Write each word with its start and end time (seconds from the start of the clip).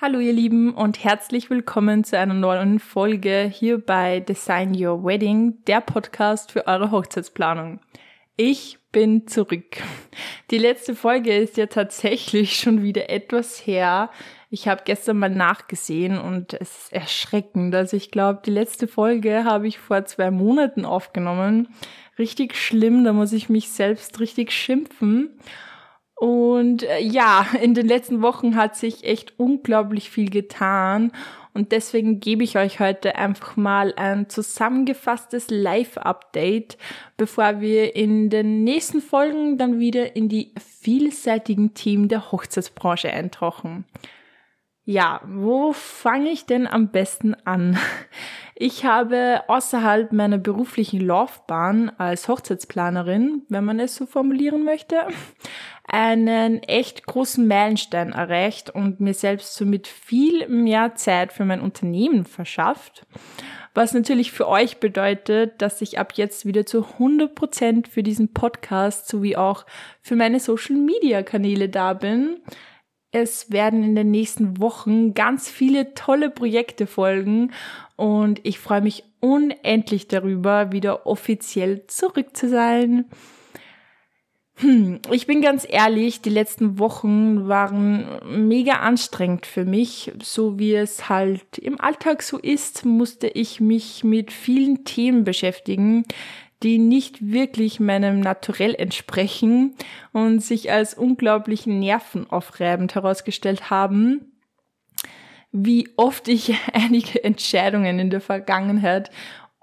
Hallo 0.00 0.20
ihr 0.20 0.32
Lieben 0.32 0.74
und 0.74 1.02
herzlich 1.02 1.50
willkommen 1.50 2.04
zu 2.04 2.16
einer 2.16 2.32
neuen 2.32 2.78
Folge 2.78 3.50
hier 3.52 3.84
bei 3.84 4.20
Design 4.20 4.72
Your 4.80 5.04
Wedding, 5.04 5.64
der 5.66 5.80
Podcast 5.80 6.52
für 6.52 6.68
eure 6.68 6.92
Hochzeitsplanung. 6.92 7.80
Ich 8.36 8.78
bin 8.92 9.26
zurück. 9.26 9.82
Die 10.52 10.58
letzte 10.58 10.94
Folge 10.94 11.36
ist 11.36 11.56
ja 11.56 11.66
tatsächlich 11.66 12.60
schon 12.60 12.84
wieder 12.84 13.10
etwas 13.10 13.66
her. 13.66 14.10
Ich 14.50 14.68
habe 14.68 14.82
gestern 14.84 15.18
mal 15.18 15.30
nachgesehen 15.30 16.16
und 16.16 16.54
es 16.54 16.84
ist 16.84 16.92
erschreckend. 16.92 17.74
Also 17.74 17.96
ich 17.96 18.12
glaube, 18.12 18.40
die 18.46 18.52
letzte 18.52 18.86
Folge 18.86 19.42
habe 19.42 19.66
ich 19.66 19.80
vor 19.80 20.04
zwei 20.04 20.30
Monaten 20.30 20.84
aufgenommen. 20.84 21.74
Richtig 22.20 22.54
schlimm, 22.54 23.02
da 23.02 23.12
muss 23.12 23.32
ich 23.32 23.48
mich 23.48 23.70
selbst 23.70 24.20
richtig 24.20 24.52
schimpfen. 24.52 25.40
Und 26.18 26.82
äh, 26.82 27.00
ja, 27.00 27.46
in 27.62 27.74
den 27.74 27.86
letzten 27.86 28.22
Wochen 28.22 28.56
hat 28.56 28.76
sich 28.76 29.04
echt 29.04 29.34
unglaublich 29.38 30.10
viel 30.10 30.30
getan. 30.30 31.12
Und 31.54 31.72
deswegen 31.72 32.20
gebe 32.20 32.44
ich 32.44 32.56
euch 32.56 32.78
heute 32.78 33.16
einfach 33.16 33.56
mal 33.56 33.92
ein 33.96 34.28
zusammengefasstes 34.28 35.46
Live-Update, 35.50 36.78
bevor 37.16 37.60
wir 37.60 37.96
in 37.96 38.30
den 38.30 38.62
nächsten 38.62 39.00
Folgen 39.00 39.58
dann 39.58 39.80
wieder 39.80 40.14
in 40.14 40.28
die 40.28 40.52
vielseitigen 40.80 41.74
Themen 41.74 42.08
der 42.08 42.30
Hochzeitsbranche 42.30 43.10
eintauchen. 43.10 43.84
Ja, 44.90 45.20
wo 45.26 45.74
fange 45.74 46.30
ich 46.30 46.46
denn 46.46 46.66
am 46.66 46.88
besten 46.88 47.34
an? 47.44 47.78
Ich 48.60 48.86
habe 48.86 49.42
außerhalb 49.46 50.12
meiner 50.12 50.38
beruflichen 50.38 51.00
Laufbahn 51.00 51.90
als 51.98 52.26
Hochzeitsplanerin, 52.26 53.42
wenn 53.50 53.64
man 53.64 53.78
es 53.78 53.94
so 53.94 54.06
formulieren 54.06 54.64
möchte, 54.64 55.06
einen 55.84 56.62
echt 56.62 57.06
großen 57.06 57.46
Meilenstein 57.46 58.12
erreicht 58.12 58.70
und 58.70 58.98
mir 58.98 59.14
selbst 59.14 59.54
somit 59.54 59.86
viel 59.86 60.48
mehr 60.48 60.94
Zeit 60.94 61.34
für 61.34 61.44
mein 61.44 61.60
Unternehmen 61.60 62.24
verschafft. 62.24 63.06
Was 63.74 63.92
natürlich 63.92 64.32
für 64.32 64.48
euch 64.48 64.80
bedeutet, 64.80 65.60
dass 65.60 65.82
ich 65.82 65.98
ab 65.98 66.14
jetzt 66.14 66.46
wieder 66.46 66.64
zu 66.64 66.84
100 66.94 67.34
Prozent 67.34 67.88
für 67.88 68.02
diesen 68.02 68.32
Podcast 68.32 69.06
sowie 69.06 69.36
auch 69.36 69.66
für 70.00 70.16
meine 70.16 70.40
Social 70.40 70.76
Media 70.76 71.22
Kanäle 71.22 71.68
da 71.68 71.92
bin 71.92 72.40
es 73.10 73.50
werden 73.50 73.82
in 73.82 73.94
den 73.94 74.10
nächsten 74.10 74.60
Wochen 74.60 75.14
ganz 75.14 75.48
viele 75.48 75.94
tolle 75.94 76.30
Projekte 76.30 76.86
folgen 76.86 77.52
und 77.96 78.40
ich 78.44 78.58
freue 78.58 78.82
mich 78.82 79.04
unendlich 79.20 80.08
darüber, 80.08 80.72
wieder 80.72 81.06
offiziell 81.06 81.86
zurück 81.86 82.36
zu 82.36 82.48
sein. 82.48 83.06
Hm, 84.56 85.00
ich 85.12 85.26
bin 85.26 85.40
ganz 85.40 85.64
ehrlich, 85.68 86.20
die 86.20 86.30
letzten 86.30 86.78
Wochen 86.80 87.48
waren 87.48 88.08
mega 88.48 88.74
anstrengend 88.80 89.46
für 89.46 89.64
mich. 89.64 90.12
So 90.20 90.58
wie 90.58 90.74
es 90.74 91.08
halt 91.08 91.58
im 91.58 91.80
Alltag 91.80 92.22
so 92.22 92.38
ist, 92.38 92.84
musste 92.84 93.28
ich 93.28 93.60
mich 93.60 94.02
mit 94.02 94.32
vielen 94.32 94.84
Themen 94.84 95.22
beschäftigen, 95.22 96.04
die 96.62 96.78
nicht 96.78 97.32
wirklich 97.32 97.78
meinem 97.78 98.20
Naturell 98.20 98.74
entsprechen 98.74 99.74
und 100.12 100.40
sich 100.40 100.72
als 100.72 100.94
unglaublich 100.94 101.66
nervenaufreibend 101.66 102.94
herausgestellt 102.94 103.70
haben. 103.70 104.32
Wie 105.52 105.88
oft 105.96 106.28
ich 106.28 106.54
einige 106.72 107.22
Entscheidungen 107.22 107.98
in 107.98 108.10
der 108.10 108.20
Vergangenheit 108.20 109.10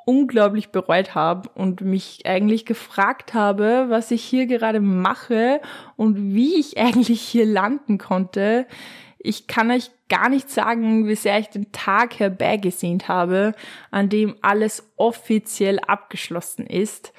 unglaublich 0.05 0.69
bereut 0.69 1.15
habe 1.15 1.49
und 1.55 1.81
mich 1.81 2.25
eigentlich 2.25 2.65
gefragt 2.65 3.33
habe, 3.33 3.87
was 3.89 4.11
ich 4.11 4.23
hier 4.23 4.45
gerade 4.45 4.79
mache 4.79 5.59
und 5.95 6.33
wie 6.33 6.59
ich 6.59 6.77
eigentlich 6.77 7.21
hier 7.21 7.45
landen 7.45 7.97
konnte. 7.97 8.67
Ich 9.25 9.47
kann 9.47 9.71
euch 9.71 9.91
gar 10.09 10.29
nicht 10.29 10.49
sagen, 10.49 11.07
wie 11.07 11.15
sehr 11.15 11.39
ich 11.39 11.49
den 11.49 11.71
Tag 11.71 12.19
herbeigesehnt 12.19 13.07
habe, 13.07 13.53
an 13.91 14.09
dem 14.09 14.35
alles 14.41 14.91
offiziell 14.97 15.79
abgeschlossen 15.79 16.67
ist. 16.67 17.13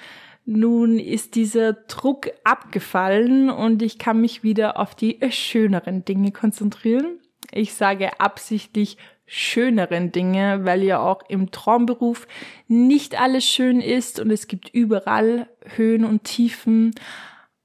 Nun 0.44 1.00
ist 1.00 1.34
dieser 1.34 1.72
Druck 1.72 2.30
abgefallen 2.44 3.50
und 3.50 3.82
ich 3.82 3.98
kann 3.98 4.20
mich 4.20 4.44
wieder 4.44 4.78
auf 4.78 4.94
die 4.94 5.18
schöneren 5.30 6.04
Dinge 6.04 6.30
konzentrieren. 6.30 7.18
Ich 7.50 7.74
sage 7.74 8.20
absichtlich 8.20 8.96
schöneren 9.26 10.12
Dinge, 10.12 10.64
weil 10.64 10.84
ja 10.84 11.00
auch 11.00 11.28
im 11.28 11.50
Traumberuf 11.50 12.28
nicht 12.68 13.20
alles 13.20 13.44
schön 13.44 13.80
ist 13.80 14.20
und 14.20 14.30
es 14.30 14.46
gibt 14.46 14.68
überall 14.68 15.48
Höhen 15.74 16.04
und 16.04 16.22
Tiefen. 16.22 16.94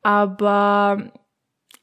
Aber 0.01 1.11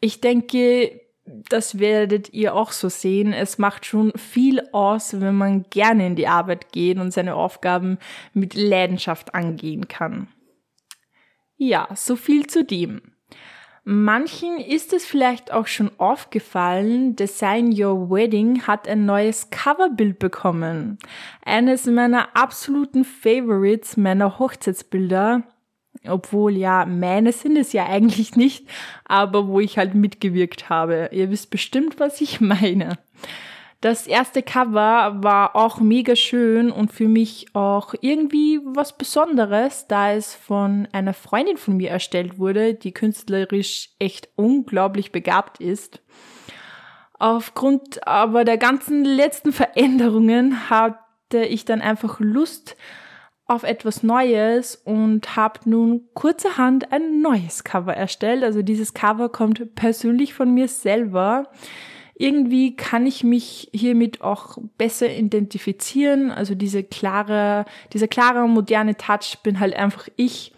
ich 0.01 0.21
denke, 0.21 1.01
das 1.49 1.79
werdet 1.79 2.33
ihr 2.33 2.55
auch 2.55 2.73
so 2.73 2.89
sehen. 2.89 3.33
Es 3.33 3.59
macht 3.59 3.87
schon 3.87 4.13
viel 4.17 4.63
aus, 4.73 5.21
wenn 5.21 5.37
man 5.37 5.65
gerne 5.71 6.07
in 6.07 6.17
die 6.17 6.29
Arbeit 6.29 6.73
geht 6.73 6.99
und 6.99 7.13
seine 7.13 7.35
Aufgaben 7.35 7.99
mit 8.35 8.55
Leidenschaft 8.55 9.35
angehen 9.35 9.89
kann. 9.89 10.29
Ja, 11.57 11.89
so 11.95 12.17
viel 12.17 12.47
zu 12.47 12.65
dem. 12.65 13.03
Manchen 13.91 14.59
ist 14.59 14.93
es 14.93 15.07
vielleicht 15.07 15.51
auch 15.51 15.67
schon 15.67 15.91
aufgefallen, 15.97 17.17
Design 17.17 17.73
Your 17.73 18.11
Wedding 18.11 18.67
hat 18.67 18.87
ein 18.87 19.07
neues 19.07 19.49
Coverbild 19.49 20.19
bekommen. 20.19 20.99
Eines 21.43 21.87
meiner 21.87 22.37
absoluten 22.37 23.05
Favorites 23.05 23.97
meiner 23.97 24.39
Hochzeitsbilder 24.39 25.43
obwohl 26.07 26.57
ja, 26.57 26.87
meine 26.87 27.33
sind 27.33 27.57
es 27.57 27.73
ja 27.73 27.87
eigentlich 27.87 28.37
nicht, 28.37 28.67
aber 29.05 29.49
wo 29.49 29.61
ich 29.61 29.79
halt 29.79 29.95
mitgewirkt 29.95 30.69
habe. 30.69 31.11
Ihr 31.13 31.31
wisst 31.31 31.51
bestimmt, 31.51 31.99
was 31.99 32.21
ich 32.21 32.41
meine. 32.41 32.99
Das 33.81 34.09
erste 34.09 34.43
Cover 34.43 35.23
war 35.23 35.55
auch 35.55 35.79
mega 35.79 36.17
schön 36.17 36.73
und 36.73 36.93
für 36.93 37.07
mich 37.07 37.47
auch 37.55 37.95
irgendwie 38.01 38.59
was 38.65 38.99
Besonderes, 38.99 39.87
da 39.87 40.13
es 40.13 40.35
von 40.35 40.89
einer 40.91 41.15
Freundin 41.15 41.57
von 41.57 41.77
mir 41.77 41.91
erstellt 41.91 42.41
wurde, 42.41 42.75
die 42.75 42.91
künstlerisch 42.91 43.91
echt 44.01 44.31
unglaublich 44.35 45.13
begabt 45.13 45.61
ist. 45.61 46.01
Aufgrund 47.21 48.05
aber 48.07 48.45
der 48.45 48.59
ganzen 48.59 49.05
letzten 49.05 49.53
Veränderungen 49.53 50.71
hatte 50.71 51.45
ich 51.45 51.65
dann 51.65 51.81
einfach 51.81 52.19
Lust, 52.19 52.77
auf 53.49 53.63
etwas 53.63 54.03
Neues 54.03 54.77
und 54.77 55.35
habe 55.35 55.61
nun 55.65 56.03
kurzerhand 56.13 56.93
ein 56.93 57.23
neues 57.23 57.65
Cover 57.65 57.95
erstellt. 57.95 58.45
Also 58.45 58.61
dieses 58.61 58.93
Cover 58.93 59.31
kommt 59.31 59.75
persönlich 59.75 60.35
von 60.35 60.53
mir 60.53 60.69
selber. 60.69 61.49
Irgendwie 62.15 62.77
kann 62.77 63.07
ich 63.07 63.25
mich 63.25 63.71
hiermit 63.73 64.21
auch 64.21 64.59
besser 64.77 65.11
identifizieren. 65.11 66.31
Also 66.31 66.55
diese 66.55 66.85
klare, 66.85 67.65
dieser 67.95 68.07
klare 68.07 68.47
moderne 68.47 68.97
Touch 68.97 69.39
bin 69.43 69.59
halt 69.61 69.75
einfach 69.75 70.09
ich. 70.17 70.53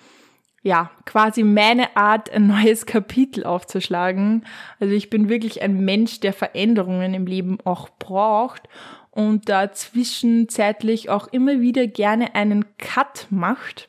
Ja, 0.62 0.91
quasi 1.07 1.43
meine 1.45 1.97
Art, 1.97 2.28
ein 2.31 2.49
neues 2.49 2.87
Kapitel 2.87 3.45
aufzuschlagen. 3.45 4.45
Also 4.81 4.95
ich 4.95 5.11
bin 5.11 5.28
wirklich 5.28 5.62
ein 5.62 5.84
Mensch, 5.84 6.21
der 6.21 6.33
Veränderungen 6.33 7.15
im 7.15 7.27
Leben 7.27 7.59
auch 7.65 7.89
braucht 7.99 8.69
und 9.10 9.48
da 9.48 9.72
zwischenzeitlich 9.72 11.10
auch 11.10 11.28
immer 11.28 11.60
wieder 11.60 11.87
gerne 11.87 12.34
einen 12.34 12.65
Cut 12.78 13.26
macht. 13.31 13.88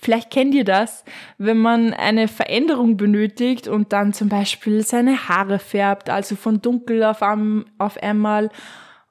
Vielleicht 0.00 0.30
kennt 0.30 0.54
ihr 0.54 0.64
das, 0.64 1.04
wenn 1.38 1.58
man 1.58 1.92
eine 1.92 2.28
Veränderung 2.28 2.96
benötigt 2.96 3.66
und 3.66 3.92
dann 3.92 4.12
zum 4.12 4.28
Beispiel 4.28 4.82
seine 4.84 5.28
Haare 5.28 5.58
färbt, 5.58 6.08
also 6.08 6.36
von 6.36 6.62
dunkel 6.62 7.02
auf, 7.02 7.20
auf 7.78 7.96
einmal 8.00 8.50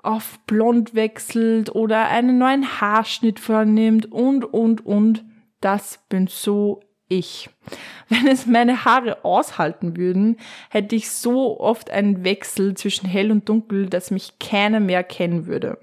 auf 0.01 0.39
blond 0.45 0.95
wechselt 0.95 1.75
oder 1.75 2.07
einen 2.07 2.37
neuen 2.37 2.79
Haarschnitt 2.79 3.41
vornimmt 3.41 4.09
und, 4.11 4.45
und, 4.45 4.85
und. 4.85 5.25
Das 5.59 5.99
bin 6.07 6.27
so 6.27 6.79
ich. 7.07 7.49
Wenn 8.09 8.27
es 8.27 8.45
meine 8.45 8.85
Haare 8.85 9.25
aushalten 9.25 9.97
würden, 9.97 10.37
hätte 10.69 10.95
ich 10.95 11.09
so 11.09 11.59
oft 11.59 11.89
einen 11.89 12.23
Wechsel 12.23 12.75
zwischen 12.75 13.07
hell 13.07 13.31
und 13.31 13.49
dunkel, 13.49 13.87
dass 13.87 14.11
mich 14.11 14.39
keiner 14.39 14.79
mehr 14.79 15.03
kennen 15.03 15.45
würde. 15.45 15.77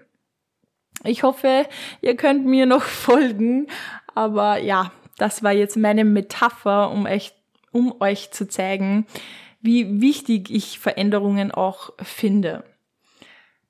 Ich 1.04 1.22
hoffe, 1.22 1.66
ihr 2.00 2.16
könnt 2.16 2.46
mir 2.46 2.66
noch 2.66 2.82
folgen, 2.82 3.66
aber 4.14 4.58
ja, 4.58 4.92
das 5.18 5.42
war 5.42 5.52
jetzt 5.52 5.76
meine 5.76 6.04
Metapher, 6.04 6.90
um 6.90 7.06
euch, 7.06 7.32
um 7.72 7.94
euch 8.00 8.30
zu 8.30 8.48
zeigen, 8.48 9.06
wie 9.60 10.00
wichtig 10.00 10.50
ich 10.50 10.78
Veränderungen 10.78 11.50
auch 11.50 11.92
finde. 12.02 12.64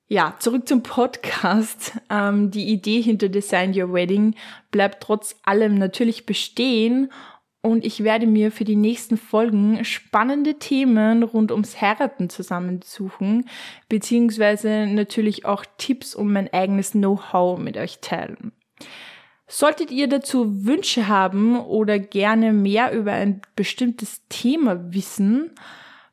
Ja, 0.07 0.35
zurück 0.39 0.69
zum 0.69 0.83
Podcast. 0.83 1.93
Ähm, 2.11 2.51
die 2.51 2.69
Idee 2.69 3.01
hinter 3.01 3.29
Design 3.29 3.73
Your 3.75 3.93
Wedding 3.93 4.35
bleibt 4.71 5.03
trotz 5.03 5.37
allem 5.45 5.77
natürlich 5.77 6.27
bestehen 6.27 7.11
und 7.65 7.83
ich 7.83 8.05
werde 8.05 8.27
mir 8.27 8.53
für 8.53 8.65
die 8.65 8.77
nächsten 8.77 9.17
Folgen 9.17 9.83
spannende 9.87 10.59
Themen 10.59 11.23
rund 11.23 11.51
ums 11.51 11.81
Heiraten 11.81 12.29
zusammensuchen, 12.29 13.49
beziehungsweise 13.89 14.87
natürlich 14.87 15.47
auch 15.47 15.65
Tipps 15.79 16.15
um 16.15 16.31
mein 16.31 16.53
eigenes 16.53 16.91
Know-how 16.91 17.59
mit 17.59 17.79
euch 17.79 18.01
teilen. 18.01 18.53
Solltet 19.47 19.91
ihr 19.91 20.09
dazu 20.09 20.67
Wünsche 20.67 21.09
haben 21.09 21.59
oder 21.59 21.99
gerne 21.99 22.53
mehr 22.53 22.93
über 22.93 23.13
ein 23.13 23.41
bestimmtes 23.57 24.29
Thema 24.29 24.93
wissen, 24.93 25.51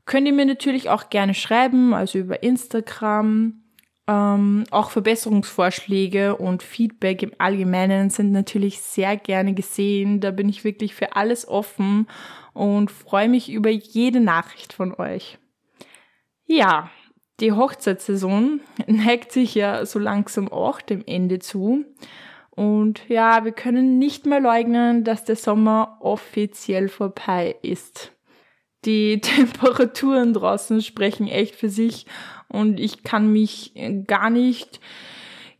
könnt 0.06 0.28
ihr 0.28 0.34
mir 0.34 0.46
natürlich 0.46 0.90
auch 0.90 1.10
gerne 1.10 1.34
schreiben, 1.34 1.94
also 1.94 2.18
über 2.18 2.44
Instagram. 2.44 3.61
Ähm, 4.12 4.66
auch 4.72 4.92
Verbesserungsvorschläge 4.92 6.36
und 6.36 6.64
Feedback 6.64 7.24
im 7.24 7.32
Allgemeinen 7.38 8.10
sind 8.10 8.34
natürlich 8.34 8.82
sehr 8.82 9.16
gerne 9.16 9.54
gesehen. 9.54 10.20
Da 10.20 10.32
bin 10.32 10.50
ich 10.50 10.66
wirklich 10.66 10.94
für 10.94 11.16
alles 11.16 11.48
offen 11.48 12.08
und 12.52 12.92
freue 12.92 13.30
mich 13.30 13.50
über 13.50 13.70
jede 13.70 14.20
Nachricht 14.20 14.74
von 14.74 14.94
euch. 14.94 15.38
Ja, 16.46 16.90
die 17.40 17.54
Hochzeitssaison 17.54 18.60
neigt 18.88 19.32
sich 19.32 19.56
ja 19.56 19.86
so 19.86 19.98
langsam 19.98 20.52
auch 20.52 20.82
dem 20.82 21.04
Ende 21.06 21.40
zu. 21.40 21.86
Und 22.50 23.08
ja, 23.08 23.46
wir 23.46 23.54
können 23.54 23.98
nicht 23.98 24.26
mehr 24.26 24.42
leugnen, 24.42 25.06
dass 25.06 25.24
der 25.24 25.38
Sommer 25.38 26.00
offiziell 26.02 26.90
vorbei 26.90 27.56
ist. 27.62 28.12
Die 28.86 29.22
Temperaturen 29.22 30.34
draußen 30.34 30.82
sprechen 30.82 31.28
echt 31.28 31.56
für 31.56 31.70
sich 31.70 32.06
und 32.48 32.80
ich 32.80 33.04
kann 33.04 33.32
mich 33.32 33.74
gar 34.08 34.30
nicht 34.30 34.80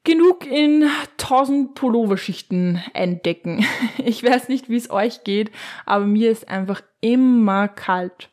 genug 0.04 0.46
in 0.46 0.90
tausend 1.18 1.76
Pulloverschichten 1.76 2.82
eindecken. 2.94 3.66
Ich 4.04 4.24
weiß 4.24 4.50
nicht, 4.50 4.68
wie 4.70 4.78
es 4.78 4.90
euch 4.90 5.24
geht, 5.24 5.52
aber 5.86 6.06
mir 6.06 6.32
ist 6.32 6.50
einfach 6.50 6.82
immer 7.02 7.68
kalt. 7.68 8.30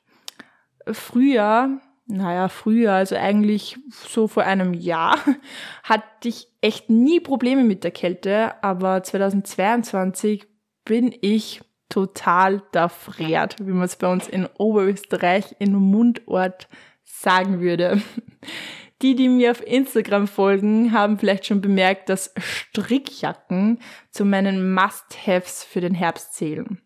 Früher, 0.91 1.81
naja, 2.07 2.49
früher, 2.49 2.93
also 2.95 3.17
eigentlich 3.17 3.77
so 3.91 4.29
vor 4.29 4.45
einem 4.45 4.73
Jahr, 4.73 5.19
hatte 5.83 6.29
ich 6.29 6.49
echt 6.63 6.89
nie 6.89 7.21
Probleme 7.21 7.65
mit 7.65 7.85
der 7.85 7.91
Kälte, 7.91 8.63
aber 8.65 9.03
2022 9.03 10.47
bin 10.85 11.15
ich 11.21 11.61
total 11.89 12.63
da 12.73 12.89
friert, 12.89 13.57
wie 13.61 13.73
man 13.73 13.85
es 13.85 13.97
bei 13.97 14.11
uns 14.11 14.29
in 14.29 14.47
Oberösterreich 14.59 15.57
in 15.59 15.75
Mundort 15.75 16.69
sagen 17.05 17.61
würde. 17.61 18.03
Die, 19.01 19.15
die 19.15 19.29
mir 19.29 19.53
auf 19.53 19.65
Instagram 19.65 20.27
folgen, 20.27 20.93
haben 20.93 21.19
vielleicht 21.19 21.47
schon 21.47 21.61
bemerkt, 21.61 22.09
dass 22.09 22.35
Strickjacken 22.37 23.79
zu 24.11 24.25
meinen 24.25 24.75
Must-Haves 24.75 25.63
für 25.63 25.81
den 25.81 25.95
Herbst 25.95 26.35
zählen. 26.35 26.81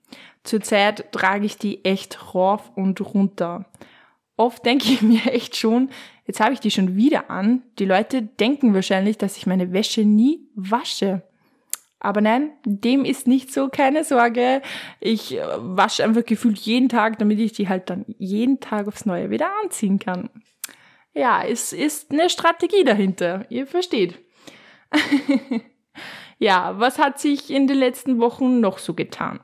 Zurzeit 0.45 1.11
trage 1.13 1.47
ich 1.47 1.57
die 1.57 1.85
echt 1.85 2.35
rauf 2.35 2.71
und 2.77 3.01
runter. 3.01 3.67
Oft 4.37 4.67
denke 4.67 4.93
ich 4.93 5.03
mir 5.03 5.25
echt 5.33 5.57
schon, 5.57 5.91
jetzt 6.27 6.41
habe 6.41 6.53
ich 6.53 6.61
die 6.61 6.71
schon 6.71 6.97
wieder 6.97 7.31
an. 7.31 7.63
Die 7.79 7.87
Leute 7.87 8.23
denken 8.23 8.75
wahrscheinlich, 8.75 9.17
dass 9.17 9.39
ich 9.39 9.47
meine 9.47 9.73
Wäsche 9.73 10.05
nie 10.05 10.49
wasche. 10.55 11.23
Aber 12.05 12.21
nein, 12.21 12.51
dem 12.65 13.05
ist 13.05 13.29
nicht 13.29 13.53
so, 13.53 13.69
keine 13.69 14.03
Sorge. 14.03 14.61
Ich 14.99 15.39
äh, 15.39 15.45
wasche 15.59 16.03
einfach 16.03 16.25
gefühlt 16.25 16.59
jeden 16.59 16.89
Tag, 16.89 17.21
damit 17.21 17.39
ich 17.39 17.53
die 17.53 17.69
halt 17.69 17.91
dann 17.91 18.05
jeden 18.19 18.59
Tag 18.59 18.89
aufs 18.89 19.07
Neue 19.07 19.31
wieder 19.31 19.49
anziehen 19.63 20.01
kann. 20.01 20.29
Ja, 21.15 21.45
es 21.45 21.73
ist 21.73 22.11
eine 22.11 22.29
Strategie 22.29 22.83
dahinter. 22.83 23.47
Ihr 23.51 23.69
versteht. 23.69 24.19
ja, 26.39 26.75
was 26.81 26.99
hat 26.99 27.21
sich 27.21 27.51
in 27.51 27.69
den 27.69 27.79
letzten 27.79 28.19
Wochen 28.19 28.59
noch 28.59 28.79
so 28.79 28.95
getan? 28.95 29.39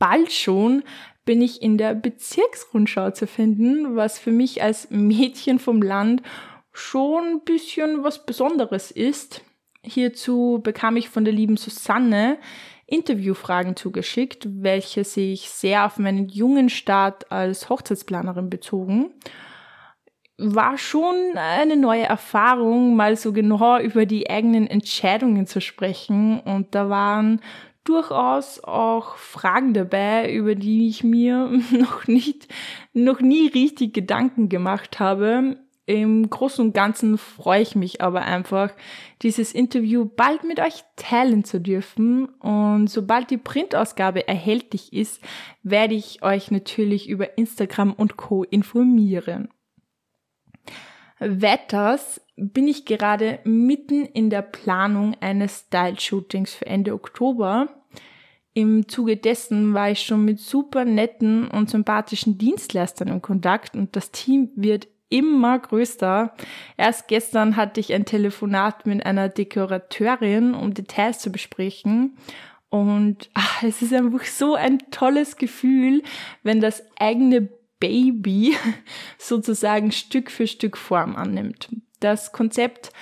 Bald 0.00 0.32
schon 0.32 0.82
bin 1.24 1.40
ich 1.40 1.62
in 1.62 1.78
der 1.78 1.94
Bezirksrundschau 1.94 3.12
zu 3.12 3.28
finden, 3.28 3.94
was 3.94 4.18
für 4.18 4.32
mich 4.32 4.60
als 4.60 4.90
Mädchen 4.90 5.60
vom 5.60 5.82
Land 5.82 6.22
schon 6.72 7.24
ein 7.24 7.44
bisschen 7.44 8.02
was 8.02 8.26
Besonderes 8.26 8.90
ist. 8.90 9.42
Hierzu 9.88 10.60
bekam 10.62 10.96
ich 10.96 11.08
von 11.08 11.24
der 11.24 11.34
lieben 11.34 11.56
Susanne 11.56 12.38
Interviewfragen 12.86 13.76
zugeschickt, 13.76 14.48
welche 14.62 15.04
sich 15.04 15.50
sehr 15.50 15.84
auf 15.84 15.98
meinen 15.98 16.28
jungen 16.28 16.70
Start 16.70 17.30
als 17.30 17.68
Hochzeitsplanerin 17.68 18.48
bezogen. 18.48 19.10
War 20.38 20.78
schon 20.78 21.14
eine 21.34 21.76
neue 21.76 22.04
Erfahrung, 22.04 22.96
mal 22.96 23.16
so 23.16 23.32
genau 23.32 23.78
über 23.78 24.06
die 24.06 24.30
eigenen 24.30 24.66
Entscheidungen 24.66 25.46
zu 25.46 25.60
sprechen. 25.60 26.40
Und 26.40 26.74
da 26.74 26.88
waren 26.88 27.40
durchaus 27.84 28.62
auch 28.64 29.16
Fragen 29.16 29.74
dabei, 29.74 30.32
über 30.32 30.54
die 30.54 30.88
ich 30.88 31.04
mir 31.04 31.50
noch 31.70 32.06
nicht, 32.06 32.48
noch 32.94 33.20
nie 33.20 33.48
richtig 33.48 33.92
Gedanken 33.92 34.48
gemacht 34.48 34.98
habe. 34.98 35.58
Im 35.88 36.28
Großen 36.28 36.66
und 36.66 36.74
Ganzen 36.74 37.16
freue 37.16 37.62
ich 37.62 37.74
mich 37.74 38.02
aber 38.02 38.20
einfach, 38.20 38.72
dieses 39.22 39.54
Interview 39.54 40.04
bald 40.04 40.44
mit 40.44 40.60
euch 40.60 40.84
teilen 40.96 41.44
zu 41.44 41.62
dürfen. 41.62 42.26
Und 42.40 42.88
sobald 42.88 43.30
die 43.30 43.38
Printausgabe 43.38 44.28
erhältlich 44.28 44.92
ist, 44.92 45.22
werde 45.62 45.94
ich 45.94 46.22
euch 46.22 46.50
natürlich 46.50 47.08
über 47.08 47.38
Instagram 47.38 47.94
und 47.94 48.18
Co 48.18 48.44
informieren. 48.44 49.48
Wetters 51.20 52.20
bin 52.36 52.68
ich 52.68 52.84
gerade 52.84 53.38
mitten 53.44 54.04
in 54.04 54.28
der 54.28 54.42
Planung 54.42 55.16
eines 55.20 55.60
Style-Shootings 55.68 56.52
für 56.52 56.66
Ende 56.66 56.92
Oktober. 56.92 57.70
Im 58.52 58.88
Zuge 58.88 59.16
dessen 59.16 59.72
war 59.72 59.90
ich 59.90 60.02
schon 60.02 60.26
mit 60.26 60.38
super 60.38 60.84
netten 60.84 61.48
und 61.48 61.70
sympathischen 61.70 62.36
Dienstleistern 62.36 63.08
in 63.08 63.22
Kontakt 63.22 63.74
und 63.74 63.96
das 63.96 64.10
Team 64.10 64.50
wird 64.54 64.86
immer 65.08 65.58
größer. 65.58 66.34
Erst 66.76 67.08
gestern 67.08 67.56
hatte 67.56 67.80
ich 67.80 67.92
ein 67.92 68.04
Telefonat 68.04 68.86
mit 68.86 69.04
einer 69.04 69.28
Dekorateurin, 69.28 70.54
um 70.54 70.74
Details 70.74 71.18
zu 71.18 71.30
besprechen. 71.30 72.16
Und 72.70 73.30
ach, 73.34 73.62
es 73.62 73.80
ist 73.80 73.94
einfach 73.94 74.24
so 74.24 74.54
ein 74.54 74.78
tolles 74.90 75.36
Gefühl, 75.36 76.02
wenn 76.42 76.60
das 76.60 76.82
eigene 76.98 77.48
Baby 77.80 78.56
sozusagen 79.18 79.92
Stück 79.92 80.30
für 80.30 80.46
Stück 80.46 80.76
Form 80.76 81.16
annimmt. 81.16 81.68
Das 82.00 82.32
Konzept, 82.32 82.92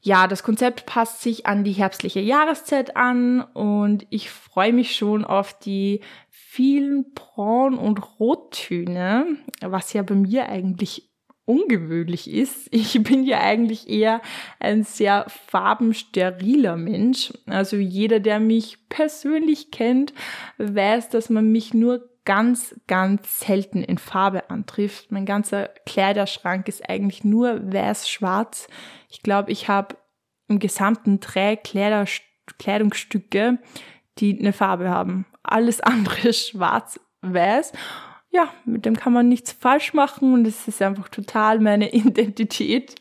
ja, 0.00 0.26
das 0.28 0.42
Konzept 0.42 0.86
passt 0.86 1.22
sich 1.22 1.46
an 1.46 1.64
die 1.64 1.72
herbstliche 1.72 2.20
Jahreszeit 2.20 2.96
an 2.96 3.42
und 3.42 4.06
ich 4.10 4.30
freue 4.30 4.72
mich 4.72 4.96
schon 4.96 5.24
auf 5.24 5.58
die 5.58 6.00
vielen 6.28 7.12
Braun- 7.14 7.78
und 7.78 8.20
Rottöne, 8.20 9.26
was 9.60 9.92
ja 9.92 10.02
bei 10.02 10.14
mir 10.14 10.48
eigentlich 10.48 11.11
ungewöhnlich 11.44 12.30
ist. 12.30 12.68
Ich 12.72 13.02
bin 13.02 13.24
ja 13.24 13.40
eigentlich 13.40 13.88
eher 13.88 14.20
ein 14.58 14.84
sehr 14.84 15.26
farbensteriler 15.28 16.76
Mensch. 16.76 17.32
Also 17.46 17.76
jeder, 17.76 18.20
der 18.20 18.40
mich 18.40 18.88
persönlich 18.88 19.70
kennt, 19.70 20.12
weiß, 20.58 21.10
dass 21.10 21.30
man 21.30 21.50
mich 21.50 21.74
nur 21.74 22.08
ganz, 22.24 22.74
ganz 22.86 23.40
selten 23.40 23.82
in 23.82 23.98
Farbe 23.98 24.50
antrifft. 24.50 25.10
Mein 25.10 25.26
ganzer 25.26 25.68
Kleiderschrank 25.86 26.68
ist 26.68 26.88
eigentlich 26.88 27.24
nur 27.24 27.72
weiß-schwarz. 27.72 28.68
Ich 29.10 29.22
glaube, 29.22 29.50
ich 29.50 29.68
habe 29.68 29.96
im 30.48 30.58
gesamten 30.58 31.20
drei 31.20 31.56
Kleider 31.56 32.06
Kleidungsstücke, 32.58 33.58
die 34.18 34.38
eine 34.38 34.52
Farbe 34.52 34.90
haben. 34.90 35.26
Alles 35.42 35.80
andere 35.80 36.28
ist 36.28 36.50
schwarz-weiß 36.50 37.72
ja, 38.32 38.48
mit 38.64 38.86
dem 38.86 38.96
kann 38.96 39.12
man 39.12 39.28
nichts 39.28 39.52
falsch 39.52 39.92
machen 39.92 40.32
und 40.32 40.46
es 40.46 40.66
ist 40.66 40.82
einfach 40.82 41.08
total 41.08 41.60
meine 41.60 41.92
Identität. 41.92 42.96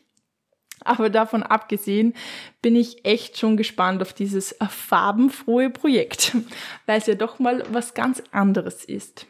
Aber 0.84 1.10
davon 1.10 1.44
abgesehen 1.44 2.14
bin 2.62 2.76
ich 2.76 3.06
echt 3.06 3.38
schon 3.38 3.56
gespannt 3.56 4.02
auf 4.02 4.14
dieses 4.14 4.56
farbenfrohe 4.70 5.70
Projekt, 5.70 6.36
weil 6.86 6.98
es 6.98 7.08
ja 7.08 7.16
doch 7.16 7.40
mal 7.40 7.64
was 7.72 7.94
ganz 7.94 8.22
anderes 8.32 8.84
ist. 8.86 9.28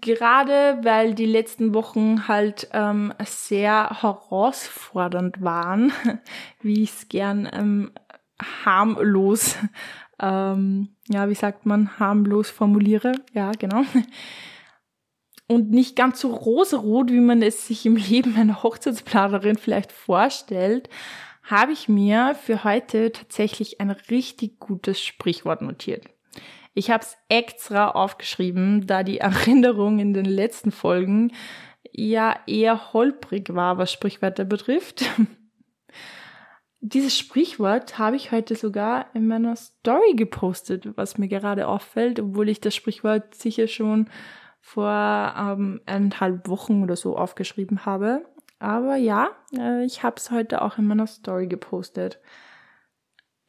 Gerade 0.00 0.80
weil 0.82 1.14
die 1.14 1.24
letzten 1.24 1.72
Wochen 1.72 2.28
halt 2.28 2.68
ähm, 2.72 3.14
sehr 3.24 4.02
herausfordernd 4.02 5.40
waren, 5.40 5.92
wie 6.60 6.82
ich 6.82 6.90
es 6.90 7.08
gern 7.08 7.48
ähm, 7.50 7.92
harmlos, 8.64 9.56
ähm, 10.20 10.96
ja, 11.08 11.28
wie 11.30 11.34
sagt 11.34 11.64
man, 11.64 11.98
harmlos 11.98 12.50
formuliere, 12.50 13.12
ja, 13.32 13.52
genau 13.52 13.84
und 15.46 15.70
nicht 15.70 15.96
ganz 15.96 16.20
so 16.20 16.34
rosarot, 16.34 17.10
wie 17.10 17.20
man 17.20 17.42
es 17.42 17.66
sich 17.66 17.84
im 17.86 17.96
Leben 18.10 18.36
einer 18.36 18.62
Hochzeitsplanerin 18.62 19.56
vielleicht 19.56 19.92
vorstellt, 19.92 20.88
habe 21.42 21.72
ich 21.72 21.88
mir 21.88 22.34
für 22.34 22.64
heute 22.64 23.12
tatsächlich 23.12 23.80
ein 23.80 23.90
richtig 23.90 24.58
gutes 24.58 25.02
Sprichwort 25.02 25.60
notiert. 25.60 26.06
Ich 26.72 26.90
habe 26.90 27.04
es 27.04 27.16
extra 27.28 27.90
aufgeschrieben, 27.90 28.86
da 28.86 29.02
die 29.02 29.18
Erinnerung 29.20 29.98
in 29.98 30.14
den 30.14 30.24
letzten 30.24 30.72
Folgen 30.72 31.32
ja 31.92 32.36
eher 32.46 32.92
holprig 32.92 33.54
war, 33.54 33.78
was 33.78 33.92
Sprichwörter 33.92 34.44
betrifft. 34.44 35.04
Dieses 36.80 37.16
Sprichwort 37.16 37.98
habe 37.98 38.16
ich 38.16 38.30
heute 38.30 38.56
sogar 38.56 39.06
in 39.14 39.26
meiner 39.26 39.56
Story 39.56 40.14
gepostet, 40.16 40.96
was 40.96 41.16
mir 41.16 41.28
gerade 41.28 41.66
auffällt, 41.66 42.20
obwohl 42.20 42.50
ich 42.50 42.60
das 42.60 42.74
Sprichwort 42.74 43.34
sicher 43.34 43.68
schon 43.68 44.10
vor 44.64 45.34
ähm, 45.36 45.82
eineinhalb 45.84 46.48
Wochen 46.48 46.82
oder 46.82 46.96
so 46.96 47.18
aufgeschrieben 47.18 47.84
habe. 47.84 48.24
Aber 48.58 48.96
ja, 48.96 49.28
äh, 49.54 49.84
ich 49.84 50.02
habe 50.02 50.16
es 50.16 50.30
heute 50.30 50.62
auch 50.62 50.78
in 50.78 50.86
meiner 50.86 51.06
Story 51.06 51.48
gepostet. 51.48 52.18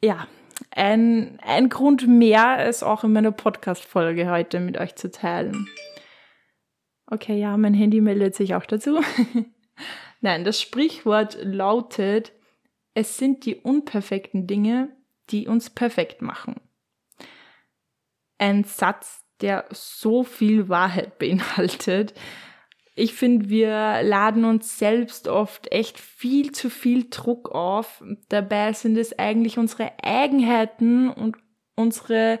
Ja, 0.04 0.28
ein, 0.72 1.38
ein 1.40 1.70
Grund 1.70 2.06
mehr, 2.06 2.58
es 2.58 2.82
auch 2.82 3.02
in 3.02 3.14
meiner 3.14 3.32
Podcast-Folge 3.32 4.30
heute 4.30 4.60
mit 4.60 4.76
euch 4.76 4.94
zu 4.94 5.10
teilen. 5.10 5.66
Okay, 7.06 7.40
ja, 7.40 7.56
mein 7.56 7.72
Handy 7.72 8.02
meldet 8.02 8.34
sich 8.34 8.54
auch 8.54 8.66
dazu. 8.66 9.00
Nein, 10.20 10.44
das 10.44 10.60
Sprichwort 10.60 11.38
lautet, 11.40 12.32
es 12.92 13.16
sind 13.16 13.46
die 13.46 13.56
unperfekten 13.56 14.46
Dinge, 14.46 14.94
die 15.30 15.48
uns 15.48 15.70
perfekt 15.70 16.20
machen. 16.20 16.60
Ein 18.36 18.64
Satz, 18.64 19.25
der 19.40 19.64
so 19.70 20.24
viel 20.24 20.68
Wahrheit 20.68 21.18
beinhaltet. 21.18 22.14
Ich 22.94 23.12
finde, 23.14 23.50
wir 23.50 24.02
laden 24.02 24.44
uns 24.44 24.78
selbst 24.78 25.28
oft 25.28 25.70
echt 25.70 25.98
viel 25.98 26.52
zu 26.52 26.70
viel 26.70 27.08
Druck 27.10 27.50
auf. 27.50 28.02
Dabei 28.30 28.72
sind 28.72 28.96
es 28.96 29.18
eigentlich 29.18 29.58
unsere 29.58 29.92
Eigenheiten 30.02 31.10
und 31.10 31.36
unsere 31.74 32.40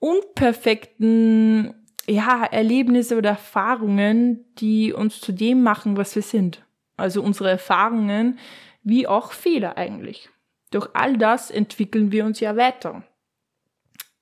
unperfekten 0.00 1.74
ja, 2.08 2.44
Erlebnisse 2.44 3.16
oder 3.16 3.30
Erfahrungen, 3.30 4.44
die 4.58 4.92
uns 4.92 5.20
zu 5.20 5.32
dem 5.32 5.62
machen, 5.62 5.96
was 5.96 6.16
wir 6.16 6.22
sind. 6.22 6.64
Also 6.96 7.22
unsere 7.22 7.50
Erfahrungen 7.50 8.38
wie 8.82 9.06
auch 9.06 9.32
Fehler 9.32 9.76
eigentlich. 9.76 10.28
Durch 10.70 10.88
all 10.94 11.16
das 11.16 11.50
entwickeln 11.50 12.10
wir 12.10 12.24
uns 12.24 12.40
ja 12.40 12.56
weiter. 12.56 13.04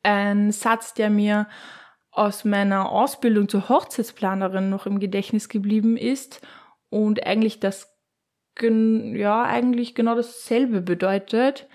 Ein 0.02 0.52
Satz, 0.52 0.95
der 0.95 1.11
mir 1.11 1.49
aus 2.11 2.45
meiner 2.45 2.90
Ausbildung 2.90 3.49
zur 3.49 3.69
Hochzeitsplanerin 3.69 4.71
noch 4.71 4.87
im 4.87 4.99
Gedächtnis 4.99 5.49
geblieben 5.49 5.97
ist 5.97 6.40
und 6.90 7.25
eigentlich 7.25 7.61
das 7.61 7.95
ja 8.61 9.45
eigentlich 9.45 9.95
genau 9.95 10.17
dasselbe 10.17 10.81
bedeutet. 10.81 11.69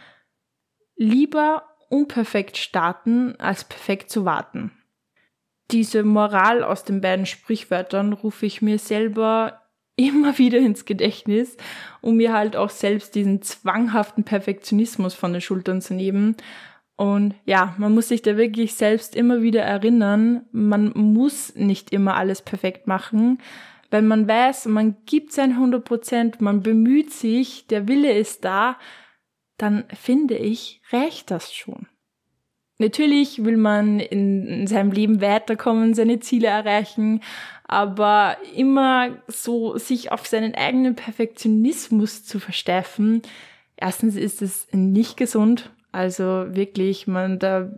Lieber 0.95 1.63
unperfekt 1.89 2.57
starten, 2.57 3.35
als 3.39 3.63
perfekt 3.63 4.09
zu 4.09 4.25
warten. 4.25 4.71
Diese 5.71 6.03
Moral 6.03 6.63
aus 6.63 6.83
den 6.83 7.01
beiden 7.01 7.25
Sprichwörtern 7.25 8.13
rufe 8.13 8.45
ich 8.45 8.61
mir 8.61 8.79
selber 8.79 9.61
immer 9.95 10.37
wieder 10.39 10.57
ins 10.57 10.85
Gedächtnis, 10.85 11.55
um 12.01 12.17
mir 12.17 12.33
halt 12.33 12.55
auch 12.55 12.69
selbst 12.69 13.15
diesen 13.15 13.41
zwanghaften 13.43 14.23
Perfektionismus 14.23 15.13
von 15.13 15.33
den 15.33 15.41
Schultern 15.41 15.81
zu 15.81 15.93
nehmen. 15.93 16.35
Und 16.95 17.35
ja, 17.45 17.75
man 17.77 17.93
muss 17.93 18.09
sich 18.09 18.21
da 18.21 18.37
wirklich 18.37 18.75
selbst 18.75 19.15
immer 19.15 19.41
wieder 19.41 19.63
erinnern, 19.63 20.45
man 20.51 20.91
muss 20.95 21.55
nicht 21.55 21.91
immer 21.91 22.15
alles 22.15 22.41
perfekt 22.41 22.87
machen. 22.87 23.39
Wenn 23.89 24.07
man 24.07 24.27
weiß, 24.27 24.65
man 24.67 24.97
gibt 25.05 25.33
sein 25.33 25.51
100 25.51 25.83
Prozent, 25.83 26.41
man 26.41 26.61
bemüht 26.61 27.11
sich, 27.11 27.67
der 27.67 27.87
Wille 27.87 28.13
ist 28.13 28.45
da, 28.45 28.77
dann 29.57 29.85
finde 29.93 30.35
ich, 30.35 30.81
reicht 30.91 31.31
das 31.31 31.53
schon. 31.53 31.87
Natürlich 32.79 33.45
will 33.45 33.57
man 33.57 33.99
in, 33.99 34.67
seinem 34.67 34.91
Leben 34.91 35.21
weiterkommen, 35.21 35.93
seine 35.93 36.19
Ziele 36.19 36.47
erreichen, 36.47 37.21
aber 37.65 38.37
immer 38.55 39.21
so 39.27 39.77
sich 39.77 40.11
auf 40.11 40.25
seinen 40.27 40.55
eigenen 40.55 40.95
Perfektionismus 40.95 42.25
zu 42.25 42.39
versteifen, 42.39 43.21
erstens 43.77 44.15
ist 44.15 44.41
es 44.41 44.67
nicht 44.71 45.17
gesund. 45.17 45.71
Also 45.93 46.53
wirklich, 46.53 47.07
man 47.07 47.39
da, 47.39 47.71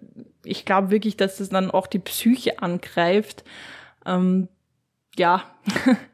ich 0.44 0.66
glaube 0.66 0.90
wirklich, 0.90 1.18
dass 1.18 1.38
das 1.38 1.50
dann 1.50 1.70
auch 1.70 1.86
die 1.86 2.00
Psyche 2.00 2.60
angreift. 2.60 3.44
Ähm, 4.06 4.48
ja, 5.16 5.44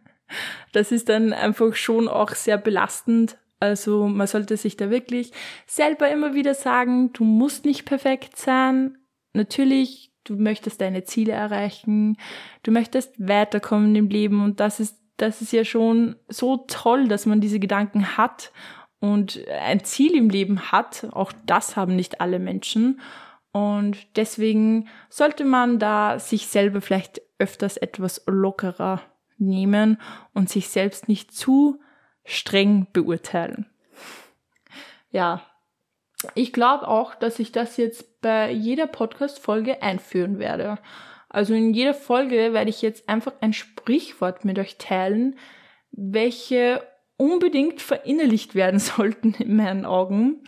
das 0.73 0.91
ist 0.91 1.07
dann 1.07 1.31
einfach 1.31 1.75
schon 1.75 2.09
auch 2.09 2.31
sehr 2.31 2.57
belastend, 2.57 3.37
also 3.61 4.07
man 4.07 4.25
sollte 4.25 4.57
sich 4.57 4.75
da 4.75 4.89
wirklich 4.89 5.31
selber 5.67 6.09
immer 6.09 6.33
wieder 6.33 6.55
sagen, 6.55 7.13
du 7.13 7.23
musst 7.23 7.63
nicht 7.63 7.85
perfekt 7.85 8.35
sein. 8.35 8.97
Natürlich, 9.33 10.11
du 10.23 10.35
möchtest 10.35 10.81
deine 10.81 11.03
Ziele 11.03 11.33
erreichen, 11.33 12.17
du 12.63 12.71
möchtest 12.71 13.13
weiterkommen 13.19 13.95
im 13.95 14.09
Leben. 14.09 14.43
Und 14.43 14.59
das 14.59 14.79
ist, 14.79 14.97
das 15.17 15.43
ist 15.43 15.53
ja 15.53 15.63
schon 15.63 16.15
so 16.27 16.65
toll, 16.67 17.07
dass 17.07 17.27
man 17.27 17.39
diese 17.39 17.59
Gedanken 17.59 18.17
hat 18.17 18.51
und 19.01 19.45
ein 19.49 19.83
Ziel 19.83 20.15
im 20.15 20.29
Leben 20.29 20.71
hat. 20.71 21.07
Auch 21.11 21.33
das 21.45 21.75
haben 21.75 21.97
nicht 21.97 22.21
alle 22.21 22.39
Menschen. 22.39 23.01
Und 23.51 23.97
deswegen 24.15 24.87
sollte 25.09 25.43
man 25.43 25.79
da 25.79 26.19
sich 26.19 26.47
selber 26.47 26.79
vielleicht 26.79 27.21
öfters 27.37 27.75
etwas 27.75 28.23
lockerer 28.27 29.01
nehmen 29.37 29.99
und 30.33 30.49
sich 30.49 30.69
selbst 30.69 31.09
nicht 31.09 31.33
zu 31.33 31.81
streng 32.23 32.87
beurteilen. 32.93 33.65
Ja, 35.09 35.41
ich 36.35 36.53
glaube 36.53 36.87
auch, 36.87 37.15
dass 37.15 37.39
ich 37.39 37.51
das 37.51 37.77
jetzt 37.77 38.21
bei 38.21 38.51
jeder 38.51 38.85
Podcast-Folge 38.85 39.81
einführen 39.81 40.37
werde. 40.37 40.77
Also 41.27 41.55
in 41.55 41.73
jeder 41.73 41.95
Folge 41.95 42.53
werde 42.53 42.69
ich 42.69 42.83
jetzt 42.83 43.09
einfach 43.09 43.33
ein 43.41 43.53
Sprichwort 43.53 44.45
mit 44.45 44.59
euch 44.59 44.77
teilen, 44.77 45.39
welche 45.91 46.83
unbedingt 47.21 47.81
verinnerlicht 47.81 48.55
werden 48.55 48.79
sollten 48.79 49.35
in 49.35 49.55
meinen 49.55 49.85
Augen. 49.85 50.41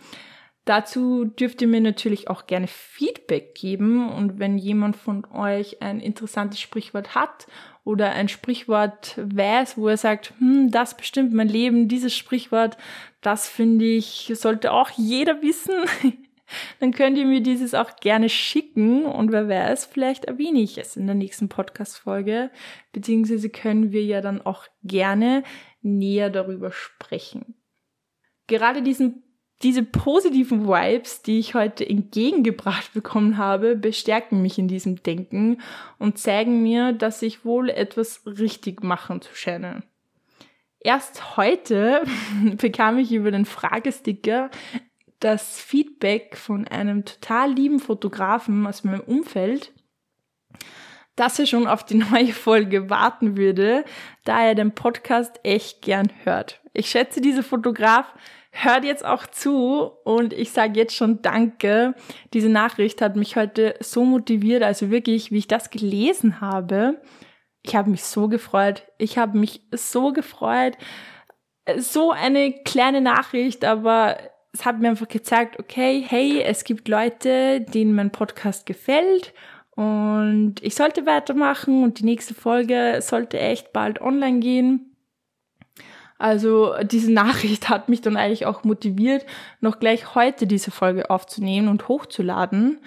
Dazu 0.64 1.26
dürft 1.26 1.60
ihr 1.60 1.68
mir 1.68 1.82
natürlich 1.82 2.28
auch 2.28 2.46
gerne 2.46 2.66
Feedback 2.66 3.54
geben 3.54 4.10
und 4.10 4.38
wenn 4.38 4.56
jemand 4.56 4.96
von 4.96 5.26
euch 5.26 5.82
ein 5.82 6.00
interessantes 6.00 6.58
Sprichwort 6.58 7.14
hat 7.14 7.46
oder 7.84 8.12
ein 8.12 8.28
Sprichwort 8.28 9.14
weiß, 9.18 9.76
wo 9.76 9.88
er 9.88 9.98
sagt, 9.98 10.32
hm, 10.38 10.70
das 10.70 10.96
bestimmt 10.96 11.34
mein 11.34 11.48
Leben, 11.48 11.86
dieses 11.86 12.16
Sprichwort, 12.16 12.78
das 13.20 13.46
finde 13.46 13.84
ich, 13.84 14.32
sollte 14.34 14.72
auch 14.72 14.88
jeder 14.90 15.42
wissen, 15.42 15.74
dann 16.80 16.92
könnt 16.92 17.18
ihr 17.18 17.26
mir 17.26 17.40
dieses 17.40 17.74
auch 17.74 17.96
gerne 17.96 18.28
schicken 18.28 19.04
und 19.04 19.32
wer 19.32 19.48
weiß, 19.48 19.86
vielleicht 19.86 20.24
erwähne 20.24 20.60
ich 20.60 20.78
es 20.78 20.96
in 20.96 21.06
der 21.06 21.14
nächsten 21.14 21.48
Podcast-Folge, 21.48 22.50
beziehungsweise 22.92 23.48
können 23.50 23.92
wir 23.92 24.04
ja 24.04 24.20
dann 24.20 24.40
auch 24.40 24.64
gerne 24.82 25.42
näher 25.82 26.30
darüber 26.30 26.72
sprechen. 26.72 27.54
Gerade 28.46 28.82
diesen 28.82 29.24
diese 29.62 29.82
positiven 29.82 30.66
Vibes, 30.66 31.22
die 31.22 31.38
ich 31.38 31.54
heute 31.54 31.88
entgegengebracht 31.88 32.92
bekommen 32.92 33.38
habe, 33.38 33.76
bestärken 33.76 34.42
mich 34.42 34.58
in 34.58 34.68
diesem 34.68 35.02
Denken 35.02 35.60
und 35.98 36.18
zeigen 36.18 36.62
mir, 36.62 36.92
dass 36.92 37.22
ich 37.22 37.44
wohl 37.44 37.70
etwas 37.70 38.22
richtig 38.26 38.82
machen 38.82 39.22
zu 39.22 39.34
scheine. 39.34 39.82
Erst 40.80 41.38
heute 41.38 42.02
bekam 42.56 42.98
ich 42.98 43.12
über 43.12 43.30
den 43.30 43.46
Fragesticker 43.46 44.50
das 45.24 45.58
Feedback 45.58 46.36
von 46.36 46.68
einem 46.68 47.06
total 47.06 47.52
lieben 47.52 47.80
Fotografen 47.80 48.66
aus 48.66 48.84
meinem 48.84 49.00
Umfeld, 49.00 49.72
dass 51.16 51.38
er 51.38 51.46
schon 51.46 51.66
auf 51.66 51.84
die 51.84 51.94
neue 52.10 52.32
Folge 52.32 52.90
warten 52.90 53.36
würde, 53.38 53.84
da 54.24 54.44
er 54.44 54.54
den 54.54 54.72
Podcast 54.72 55.40
echt 55.42 55.80
gern 55.80 56.12
hört. 56.24 56.60
Ich 56.74 56.90
schätze, 56.90 57.22
dieser 57.22 57.42
Fotograf 57.42 58.12
hört 58.50 58.84
jetzt 58.84 59.04
auch 59.04 59.26
zu 59.26 59.90
und 60.04 60.32
ich 60.32 60.52
sage 60.52 60.78
jetzt 60.78 60.94
schon 60.94 61.22
Danke. 61.22 61.94
Diese 62.34 62.50
Nachricht 62.50 63.00
hat 63.00 63.16
mich 63.16 63.36
heute 63.36 63.76
so 63.80 64.04
motiviert, 64.04 64.62
also 64.62 64.90
wirklich, 64.90 65.32
wie 65.32 65.38
ich 65.38 65.48
das 65.48 65.70
gelesen 65.70 66.42
habe. 66.42 67.00
Ich 67.62 67.74
habe 67.74 67.90
mich 67.90 68.04
so 68.04 68.28
gefreut. 68.28 68.86
Ich 68.98 69.16
habe 69.16 69.38
mich 69.38 69.62
so 69.72 70.12
gefreut. 70.12 70.76
So 71.78 72.10
eine 72.12 72.52
kleine 72.62 73.00
Nachricht, 73.00 73.64
aber 73.64 74.18
es 74.54 74.64
hat 74.64 74.80
mir 74.80 74.88
einfach 74.88 75.08
gezeigt, 75.08 75.58
okay, 75.58 76.04
hey, 76.06 76.40
es 76.40 76.62
gibt 76.62 76.88
Leute, 76.88 77.60
denen 77.60 77.94
mein 77.94 78.12
Podcast 78.12 78.66
gefällt 78.66 79.34
und 79.72 80.54
ich 80.62 80.76
sollte 80.76 81.06
weitermachen 81.06 81.82
und 81.82 81.98
die 81.98 82.04
nächste 82.04 82.34
Folge 82.34 83.00
sollte 83.00 83.40
echt 83.40 83.72
bald 83.72 84.00
online 84.00 84.38
gehen. 84.38 84.96
Also 86.18 86.74
diese 86.84 87.12
Nachricht 87.12 87.68
hat 87.68 87.88
mich 87.88 88.00
dann 88.00 88.16
eigentlich 88.16 88.46
auch 88.46 88.62
motiviert, 88.62 89.26
noch 89.60 89.80
gleich 89.80 90.14
heute 90.14 90.46
diese 90.46 90.70
Folge 90.70 91.10
aufzunehmen 91.10 91.66
und 91.66 91.88
hochzuladen. 91.88 92.78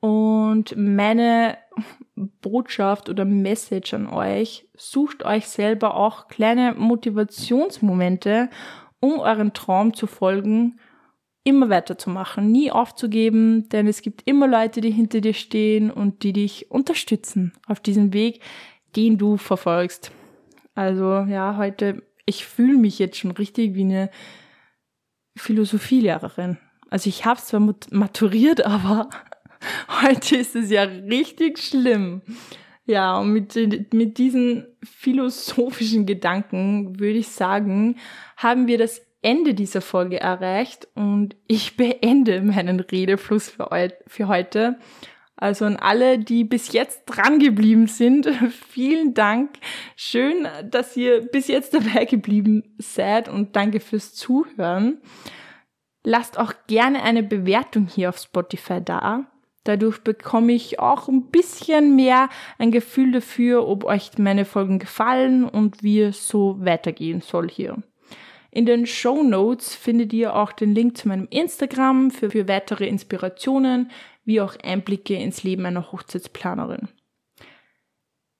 Und 0.00 0.76
meine 0.76 1.58
Botschaft 2.16 3.08
oder 3.08 3.24
Message 3.24 3.94
an 3.94 4.08
euch, 4.08 4.68
sucht 4.76 5.24
euch 5.24 5.46
selber 5.46 5.94
auch 5.94 6.26
kleine 6.26 6.74
Motivationsmomente, 6.76 8.50
um 8.98 9.20
euren 9.20 9.52
Traum 9.52 9.94
zu 9.94 10.08
folgen, 10.08 10.80
immer 11.44 11.68
weiterzumachen, 11.68 12.50
nie 12.50 12.70
aufzugeben, 12.70 13.68
denn 13.68 13.86
es 13.86 14.02
gibt 14.02 14.22
immer 14.24 14.48
Leute, 14.48 14.80
die 14.80 14.90
hinter 14.90 15.20
dir 15.20 15.34
stehen 15.34 15.90
und 15.90 16.22
die 16.22 16.32
dich 16.32 16.70
unterstützen 16.70 17.52
auf 17.66 17.80
diesem 17.80 18.12
Weg, 18.12 18.40
den 18.96 19.18
du 19.18 19.36
verfolgst. 19.36 20.10
Also 20.74 21.20
ja, 21.28 21.56
heute 21.56 22.02
ich 22.26 22.46
fühle 22.46 22.78
mich 22.78 22.98
jetzt 22.98 23.18
schon 23.18 23.32
richtig 23.32 23.74
wie 23.74 23.82
eine 23.82 24.10
Philosophielehrerin. 25.36 26.58
Also 26.90 27.08
ich 27.08 27.24
habe 27.24 27.40
zwar 27.40 27.60
maturiert, 27.90 28.64
aber 28.66 29.10
heute 30.02 30.36
ist 30.36 30.56
es 30.56 30.70
ja 30.70 30.82
richtig 30.82 31.58
schlimm. 31.58 32.22
Ja, 32.86 33.18
und 33.18 33.32
mit, 33.32 33.94
mit 33.94 34.18
diesen 34.18 34.66
philosophischen 34.82 36.04
Gedanken 36.04 37.00
würde 37.00 37.18
ich 37.18 37.28
sagen, 37.28 37.96
haben 38.36 38.66
wir 38.66 38.76
das 38.76 39.00
Ende 39.24 39.54
dieser 39.54 39.80
Folge 39.80 40.20
erreicht 40.20 40.86
und 40.94 41.34
ich 41.46 41.76
beende 41.76 42.42
meinen 42.42 42.78
Redefluss 42.80 43.48
für, 43.48 43.68
für 44.06 44.28
heute. 44.28 44.78
Also 45.36 45.64
an 45.64 45.76
alle, 45.76 46.18
die 46.18 46.44
bis 46.44 46.72
jetzt 46.72 47.04
dran 47.06 47.38
geblieben 47.38 47.86
sind, 47.86 48.26
vielen 48.68 49.14
Dank. 49.14 49.50
Schön, 49.96 50.46
dass 50.70 50.96
ihr 50.96 51.22
bis 51.22 51.48
jetzt 51.48 51.74
dabei 51.74 52.04
geblieben 52.04 52.74
seid 52.78 53.28
und 53.28 53.56
danke 53.56 53.80
fürs 53.80 54.14
Zuhören. 54.14 55.00
Lasst 56.04 56.38
auch 56.38 56.52
gerne 56.66 57.02
eine 57.02 57.22
Bewertung 57.22 57.86
hier 57.86 58.10
auf 58.10 58.18
Spotify 58.18 58.80
da. 58.84 59.26
Dadurch 59.64 60.00
bekomme 60.00 60.52
ich 60.52 60.78
auch 60.78 61.08
ein 61.08 61.30
bisschen 61.30 61.96
mehr 61.96 62.28
ein 62.58 62.70
Gefühl 62.70 63.12
dafür, 63.12 63.66
ob 63.66 63.84
euch 63.84 64.18
meine 64.18 64.44
Folgen 64.44 64.78
gefallen 64.78 65.44
und 65.48 65.82
wie 65.82 66.02
es 66.02 66.28
so 66.28 66.58
weitergehen 66.60 67.22
soll 67.22 67.48
hier. 67.48 67.82
In 68.54 68.66
den 68.66 68.86
Show 68.86 69.24
Notes 69.24 69.74
findet 69.74 70.12
ihr 70.12 70.36
auch 70.36 70.52
den 70.52 70.76
Link 70.76 70.96
zu 70.96 71.08
meinem 71.08 71.26
Instagram 71.28 72.12
für, 72.12 72.30
für 72.30 72.46
weitere 72.46 72.86
Inspirationen, 72.86 73.90
wie 74.24 74.40
auch 74.40 74.54
Einblicke 74.62 75.16
ins 75.16 75.42
Leben 75.42 75.66
einer 75.66 75.90
Hochzeitsplanerin. 75.90 76.88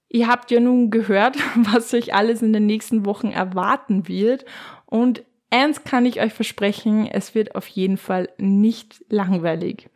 Ihr 0.09 0.29
habt 0.29 0.53
ja 0.53 0.61
nun 0.61 0.93
gehört, 0.93 1.37
was 1.57 1.93
euch 1.95 2.15
alles 2.15 2.43
in 2.43 2.53
den 2.53 2.65
nächsten 2.65 3.05
Wochen 3.05 3.33
erwarten 3.33 4.07
wird 4.07 4.45
und 4.87 5.25
eins 5.51 5.83
kann 5.83 6.07
ich 6.07 6.21
euch 6.21 6.33
versprechen, 6.33 7.09
es 7.09 7.35
wird 7.35 7.57
auf 7.57 7.67
jeden 7.67 7.97
Fall 7.97 8.29
nicht 8.39 9.05
langweilig. 9.09 9.91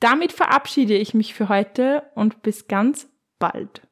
Damit 0.00 0.32
verabschiede 0.32 0.96
ich 0.96 1.14
mich 1.14 1.32
für 1.32 1.48
heute 1.48 2.02
und 2.16 2.42
bis 2.42 2.66
ganz 2.66 3.08
bald. 3.38 3.82